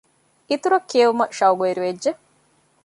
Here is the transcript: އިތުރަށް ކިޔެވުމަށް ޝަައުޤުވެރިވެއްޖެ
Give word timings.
އިތުރަށް 0.49 0.87
ކިޔެވުމަށް 0.89 1.33
ޝަައުޤުވެރިވެއްޖެ 1.37 2.11